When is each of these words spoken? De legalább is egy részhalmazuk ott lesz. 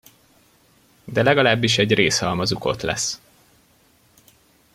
De 1.03 1.23
legalább 1.23 1.63
is 1.63 1.77
egy 1.77 1.93
részhalmazuk 1.93 2.65
ott 2.65 2.81
lesz. 2.81 3.21